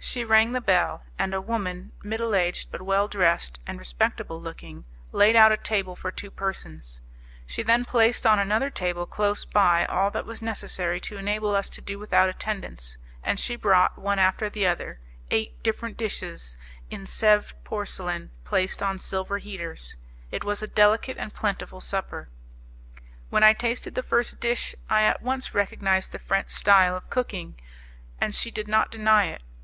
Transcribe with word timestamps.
She 0.00 0.24
rang 0.24 0.52
the 0.52 0.60
bell, 0.62 1.02
and 1.18 1.34
a 1.34 1.40
woman, 1.40 1.90
middle 2.02 2.34
aged 2.34 2.70
but 2.70 2.80
well 2.80 3.08
dressed 3.08 3.58
and 3.66 3.78
respectable 3.78 4.40
looking, 4.40 4.84
laid 5.12 5.36
out 5.36 5.52
a 5.52 5.56
table 5.56 5.96
for 5.96 6.10
two 6.10 6.30
persons; 6.30 7.02
she 7.46 7.62
then 7.62 7.84
placed 7.84 8.24
on 8.24 8.38
another 8.38 8.70
table 8.70 9.04
close 9.06 9.44
by 9.44 9.84
all 9.86 10.10
that 10.12 10.24
was 10.24 10.40
necessary 10.40 10.98
to 11.00 11.18
enable 11.18 11.54
us 11.54 11.68
to 11.70 11.82
do 11.82 11.98
without 11.98 12.28
attendance, 12.30 12.96
and 13.22 13.38
she 13.38 13.54
brought, 13.54 13.98
one 13.98 14.18
after 14.18 14.48
the 14.48 14.66
other, 14.66 14.98
eight 15.30 15.62
different 15.62 15.98
dishes 15.98 16.56
in 16.90 17.04
Sevres 17.04 17.52
porcelain 17.64 18.30
placed 18.44 18.82
on 18.82 18.98
silver 18.98 19.36
heaters. 19.38 19.96
It 20.30 20.44
was 20.44 20.62
a 20.62 20.68
delicate 20.68 21.18
and 21.18 21.34
plentiful 21.34 21.82
supper. 21.82 22.30
When 23.30 23.42
I 23.42 23.52
tasted 23.52 23.94
the 23.94 24.02
first 24.04 24.40
dish 24.40 24.74
I 24.88 25.02
at 25.02 25.22
once 25.22 25.54
recognized 25.54 26.12
the 26.12 26.18
French 26.20 26.48
style 26.48 26.96
of 26.96 27.10
cooking, 27.10 27.60
and 28.20 28.32
she 28.34 28.50
did 28.52 28.68
not 28.68 28.92
deny 28.92 29.26
it. 29.26 29.42